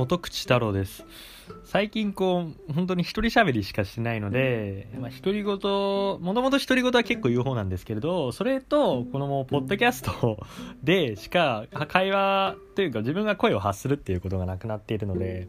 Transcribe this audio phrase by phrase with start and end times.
[0.00, 1.04] 元口太郎です
[1.64, 10.38] 最近こう本当に一人喋りしかしないので、まあ、独り言もともと独り言は結構言う方なんですけれどそれとこのもうポッドキャスト
[10.82, 15.48] でしか会話というか自分が声を発するっていうことがなくなっているので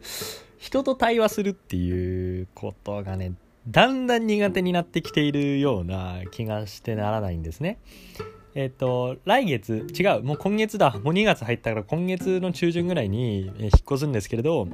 [0.57, 3.31] 人と対話するっていうことがね
[3.69, 7.79] だんだん苦手になってきているような気がしてならないんですね。
[8.53, 14.67] えっ、と、来月、違う、もう今月だ、もう2月入ったから今月の中旬ぐらいに引っ越すんですけれど、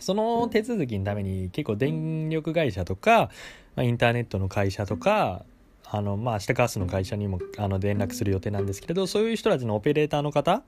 [0.00, 3.30] その手続きのために結構電力会社とか、
[3.76, 5.44] まあ、インターネットの会社とか、
[5.92, 10.62] あの、まあ、明日ガスの会社にも、あの、連絡する予定なんですけれど、そういう人たちのオペレーターの方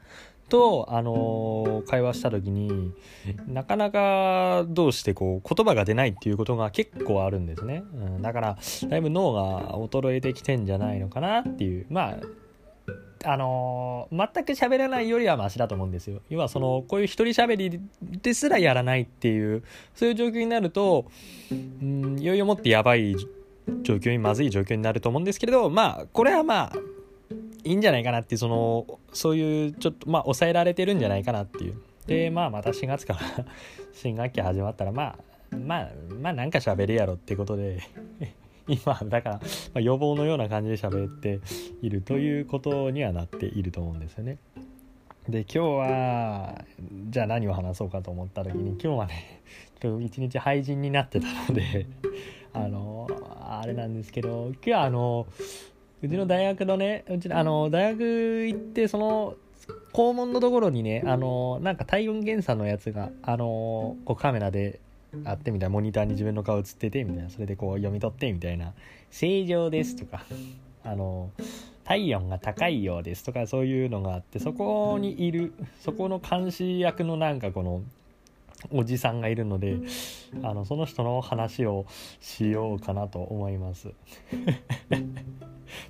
[0.48, 2.92] と、あの会話した時に、
[3.46, 7.84] なかなかどうしてこう、言葉が出ないっていうことが結構あるんですね。
[7.94, 8.58] うん、だから、
[8.88, 12.16] だいぶ脳が衰えてきてんじゃないのかなっていう、まあ、
[13.24, 16.20] あのー、全く喋らないよりはマシだと思うんですよ。
[16.28, 19.62] 要はその、こういう一人喋りですらやらないっていう、
[19.94, 21.06] そういう状況になると、
[21.52, 23.14] うん、いよいよもってやばい
[23.82, 26.72] 状況にまずい状況になると思うんですけれどまあこれはまあ
[27.64, 33.20] いいんじゃないかなっていうそのそういうちょっとまあ抑えられてるんじゃないかなっていうでまあまた4月から
[33.92, 35.88] 新学期始まったらまあまあ
[36.20, 37.80] まあなんか喋るやろってことで
[38.68, 39.40] 今だから、ま
[39.74, 41.40] あ、予防のような感じで喋って
[41.82, 44.38] いるということにはなっていると思うんですよね。
[45.28, 46.64] で今日は
[47.10, 49.40] じゃあ何を話そうかと思った時に今日はね
[50.04, 51.86] 一日廃人になってたので
[52.54, 53.08] あの
[53.40, 55.26] あれなんですけど今日はあの
[56.02, 58.02] うちの大学のねうちのあの大学
[58.46, 59.36] 行ってその
[59.92, 64.80] 校門のところにねあのなんか体温検査のやつがあのこうカメラで
[65.24, 68.72] あってみたいなモニターに自分の顔映っててみたいなそれでこう読み取ってみたいな
[69.10, 70.24] 「正常です」とか
[70.84, 71.30] あの
[71.84, 77.82] 体温が高いようですとかそういうのがあってそこにいるそこの監視役のなんかこの
[78.70, 79.78] おじさんがいるので
[80.42, 81.86] あのその人の話を
[82.20, 83.92] しようかなと思います。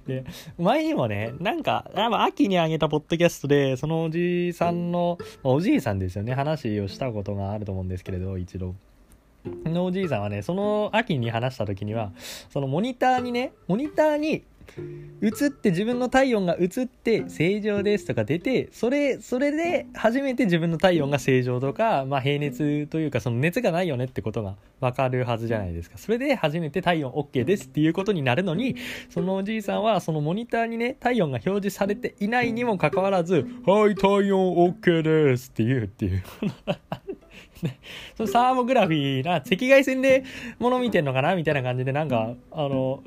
[0.06, 0.24] で
[0.58, 6.34] 前にもねなんか秋にあげたポッドキャストでそのおじさんのおじいさんですよね。
[6.34, 8.74] 話をしたことがあると思うんですけれど一度。
[9.64, 12.12] のおじいさんはねその秋に話した時には
[12.50, 14.44] そのモニターにねモニターに
[15.22, 25.96] 映って自分の体温が映って正常ですとか出てそれそれで初めて自分の体温が正常とか、まあ、平熱というかその熱がないよねってことが分かるはずじゃないですか。
[25.96, 28.76] それで初めて体温 OK ですっていうことになるのに
[29.10, 36.22] そのおじいさんはそのモニターにね体温が表示されていないにもかかわらず「はい体温 OK です」って言うっていう。
[38.16, 40.24] そのサーモグラフィーな赤外線で
[40.58, 43.02] 物見てんのかなみたいな感じでなんかあの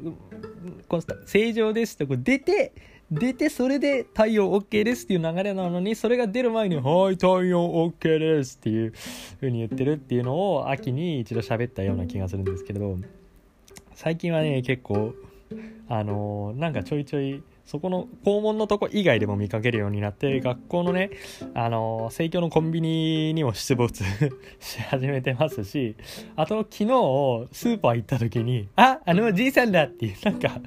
[0.87, 2.73] この正常ですってこう出て
[3.11, 8.93] 出てそれで太陽 OK ですっていう流れなのにそれが出る前に「はい太陽 OK です」っていう
[9.39, 12.97] 風に言ってるっていうのを秋に一度喋ったような気がするんですけれど
[13.93, 15.13] 最近はね結構
[15.87, 21.09] あのー、なんかちょいちょいそこの校門のとこ以外でも見かけるようになって学校のね
[21.55, 24.03] あの生協のコンビニにも出没
[24.59, 25.95] し始めてますし
[26.35, 26.85] あと昨日
[27.51, 30.61] スーパー行った時にああのじいさんだっていうなんか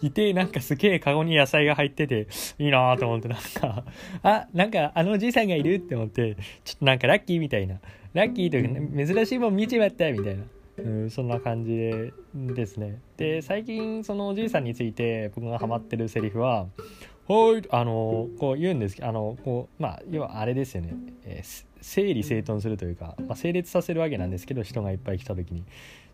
[0.00, 2.28] いてなんかすげえカゴに野菜が入ってて
[2.58, 3.84] いいなと思ってなんか
[4.22, 7.80] あなんかあのじいさんがいるって思ってちょっとなんかラッキーみたいな。
[8.14, 10.44] ラッキーというか、珍しいもん見ちまったみたいな
[10.78, 13.00] うん、そんな感じでですね。
[13.16, 16.66] で最近そのおじいさんについて僕がハマってるセリフは
[17.28, 25.64] 「はい」あのこう言うんですけどあのこうまあ要はあれですよね、えー、整理整頓するというか、まあ、整列させるわけなんですけど人がいっぱい来た時に。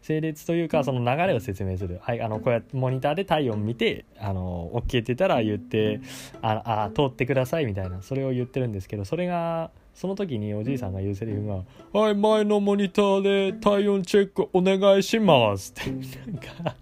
[0.02, 6.00] 整列というかその流れを説明する、はい、あのこうやってモニターで体温見てあの OK って言ったら言って
[6.40, 16.76] ああ通ってくださいみたいなそれを言ってるんですけどそれがその時におじいさんが言うセリフが「はい前のモニターで体温チェックお願いします」ってなんか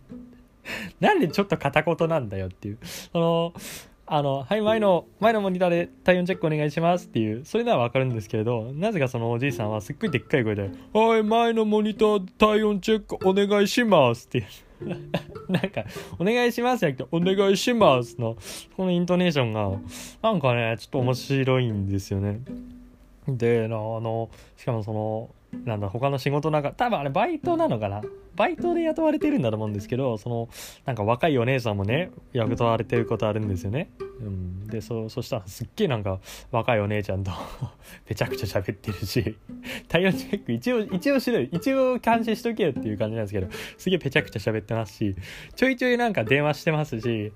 [1.00, 3.54] なんでちょっと片言なんだよっていうその
[4.10, 14.46] あの、はい、前の、前のモニターで体温チェックお願いしますっていう、それならわかるんですけれど、なぜかそのおじいさんはすっごいでっかい声で、はい、前のモニターで体温チェックお願いしますっていう。
[15.52, 15.84] なんか、
[16.18, 18.38] お願いしますじゃなくて、お願いしますの、
[18.76, 19.78] このイントネーションが、
[20.22, 22.40] なんかね、ちょっと面白いんですよね。
[23.28, 25.30] で、あの、しかもその、
[25.64, 28.02] なんだ他の仕事なんか多分あれバイトなのかな？
[28.36, 30.48] バイトで雇われてるんだと思うんですけどその
[30.84, 33.90] なんか若いお姉さんもね雇われてることあるんですよね、
[34.20, 36.20] うん、でそそしたらすっげえなんか
[36.52, 37.32] 若いお姉ちゃんと
[38.06, 39.36] ぺちゃくちゃ喋ってるし
[39.88, 43.48] 対応チェック一応一応しろ一応監視しとけよっていう感じなんですけど
[43.78, 45.16] すげえぺちゃくちゃ喋ってますし
[45.56, 47.32] ちょいちょいなんか電話してますし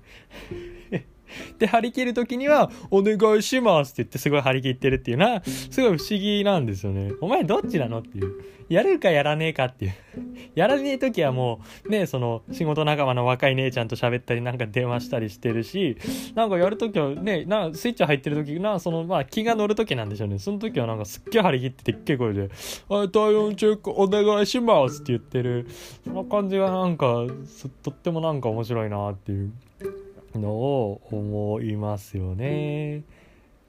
[1.59, 7.11] で、張り切る時には、お願いしますって言ってすごい張り切ってるっていうのは、すごい不思議なんですよね。
[7.21, 8.53] お前どっちなのっていう。
[8.69, 9.93] やるかやらねえかっていう。
[10.55, 15.97] やらねえ時はもう、ね、その、仕事仲間の若い姉ちゃんと喋ったり、なんか電話したりしてるし、
[16.35, 20.39] なんかやる時はね、なスイッチ入ってる時な、その、まあ気が乗る時なんでしょうね。
[20.39, 22.49] その時はなんかすっげえ張り切ってでっけえ声で、
[22.89, 25.67] はい、体温チェックお願いしますって言ってる。
[26.03, 27.25] その感じがなんか、
[27.83, 29.51] とってもなんか面白いなっていう。
[30.39, 33.03] のを思いますよね。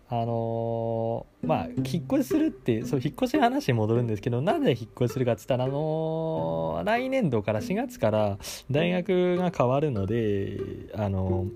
[0.08, 8.38] あのー、まあ引っ越しするってそう引っ越しの話に戻るんですけどなぜ引っ越しするかっつったらあのー、来年度から4月から
[8.70, 10.58] 大学が変わるので
[10.94, 11.50] あのー、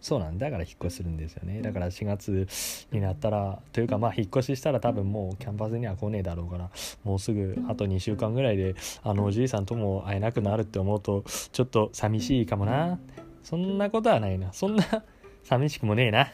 [0.00, 2.46] そうなんだから引っ越しするんですよねだから4月
[2.92, 6.70] になったらというかまあ引っ越ししたら多分もうキャンパスには来ねえだろうから
[7.04, 13.00] もうすぐあと2週間ぐらいであのおじいさんとも会えなくなるって思うとちょっと寂しいかもな
[13.46, 14.52] そんなことはないな。
[14.52, 14.84] そんな
[15.44, 16.32] 寂しくもねえな。